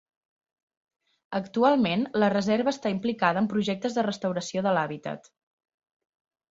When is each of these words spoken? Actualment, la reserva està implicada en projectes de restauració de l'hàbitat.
Actualment, 1.39 2.07
la 2.23 2.31
reserva 2.35 2.73
està 2.75 2.95
implicada 2.97 3.45
en 3.45 3.53
projectes 3.55 3.99
de 4.01 4.09
restauració 4.11 4.69
de 4.69 4.77
l'hàbitat. 4.79 5.35